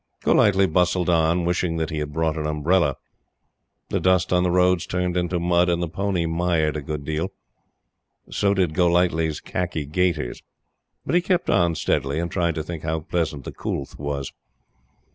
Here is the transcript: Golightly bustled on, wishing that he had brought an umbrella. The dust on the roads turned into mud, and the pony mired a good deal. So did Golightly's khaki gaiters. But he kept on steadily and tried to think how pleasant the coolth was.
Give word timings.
Golightly 0.23 0.65
bustled 0.65 1.11
on, 1.11 1.45
wishing 1.45 1.77
that 1.77 1.91
he 1.91 1.99
had 1.99 2.11
brought 2.11 2.35
an 2.35 2.47
umbrella. 2.47 2.97
The 3.89 3.99
dust 3.99 4.33
on 4.33 4.41
the 4.41 4.49
roads 4.49 4.87
turned 4.87 5.15
into 5.15 5.39
mud, 5.39 5.69
and 5.69 5.79
the 5.79 5.87
pony 5.87 6.25
mired 6.25 6.75
a 6.75 6.81
good 6.81 7.05
deal. 7.05 7.29
So 8.31 8.55
did 8.55 8.73
Golightly's 8.73 9.39
khaki 9.39 9.85
gaiters. 9.85 10.41
But 11.05 11.13
he 11.13 11.21
kept 11.21 11.51
on 11.51 11.75
steadily 11.75 12.17
and 12.19 12.31
tried 12.31 12.55
to 12.55 12.63
think 12.63 12.81
how 12.81 13.01
pleasant 13.01 13.43
the 13.43 13.51
coolth 13.51 13.99
was. 13.99 14.31